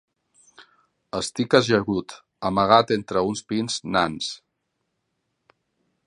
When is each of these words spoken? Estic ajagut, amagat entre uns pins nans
Estic 1.17 1.55
ajagut, 1.59 2.15
amagat 2.49 2.93
entre 2.97 3.23
uns 3.33 3.43
pins 3.53 3.77
nans 3.97 4.31